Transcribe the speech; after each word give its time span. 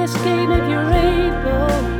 Game 0.00 0.50
if 0.50 0.66
you're 0.70 0.90
able 0.90 1.99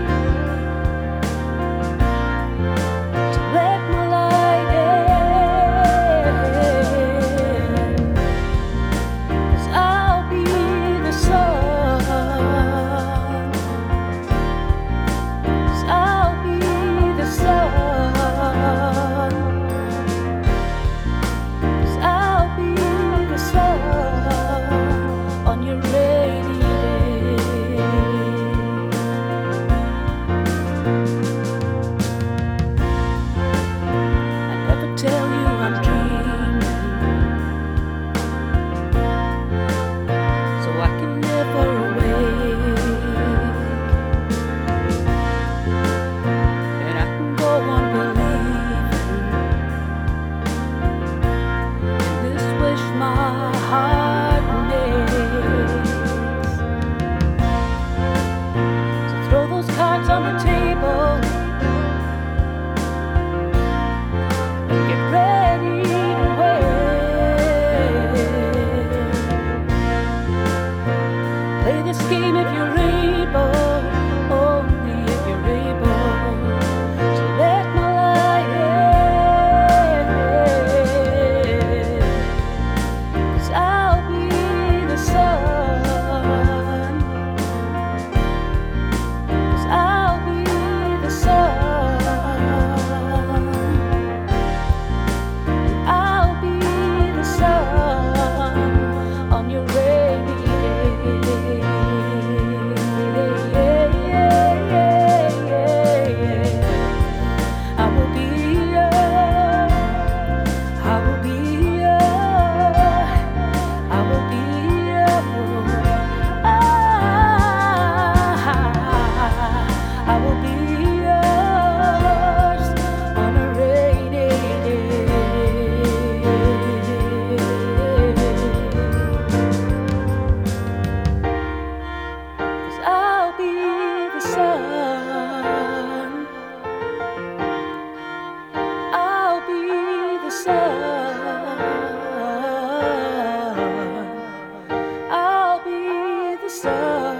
sun 146.50 147.16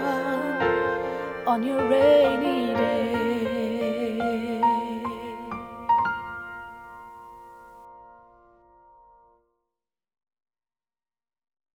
on 1.47 1.63
your 1.63 1.87
rainy 1.87 2.73
day. 2.73 3.20